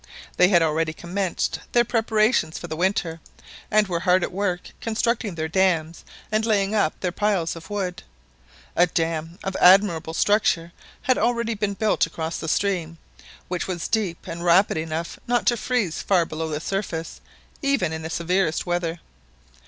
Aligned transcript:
They 0.37 0.47
had 0.47 0.63
already 0.63 0.93
commenced 0.93 1.59
their 1.73 1.85
preparations 1.85 2.57
for 2.57 2.65
the 2.65 2.75
winter, 2.75 3.21
and 3.69 3.87
were 3.87 3.99
hard 3.99 4.23
at 4.23 4.31
work 4.31 4.71
constructing 4.81 5.35
their 5.35 5.47
dams 5.47 6.03
and 6.31 6.43
laying 6.43 6.73
up 6.73 6.99
their 7.01 7.11
piles 7.11 7.55
of 7.55 7.69
wood. 7.69 8.01
A 8.75 8.87
dam 8.87 9.37
of 9.43 9.55
admirable 9.57 10.15
structure 10.15 10.71
had 11.03 11.19
already 11.19 11.53
been 11.53 11.75
built 11.75 12.07
across 12.07 12.37
the 12.39 12.47
stream, 12.47 12.97
which 13.47 13.67
was 13.67 13.87
deep 13.87 14.25
and 14.25 14.43
rapid 14.43 14.75
enough 14.77 15.19
not 15.27 15.45
to 15.45 15.55
freeze 15.55 16.01
far 16.01 16.25
below 16.25 16.49
the 16.49 16.59
surface, 16.61 17.21
even 17.61 17.93
in 17.93 18.01
the 18.01 18.09
severest 18.09 18.65
weather. 18.65 18.99